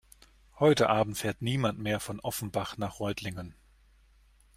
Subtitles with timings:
[0.57, 3.53] Heute Abend fährt niemand mehr von Offenbach nach Reutlingen